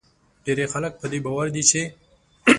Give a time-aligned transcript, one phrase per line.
[0.45, 1.81] ډیری خلک په دې باور دي چې